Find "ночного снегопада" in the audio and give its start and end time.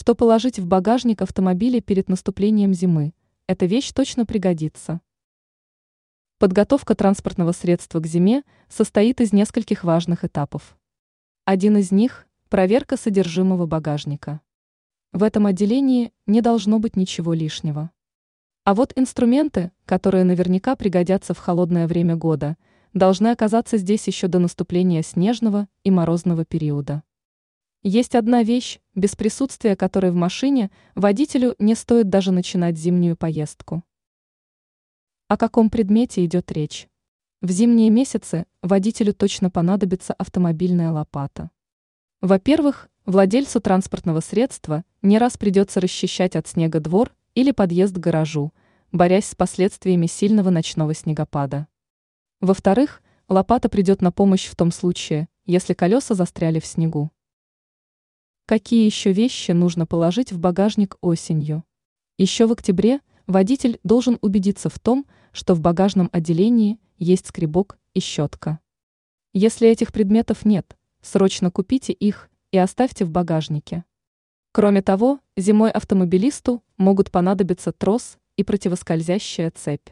50.50-51.66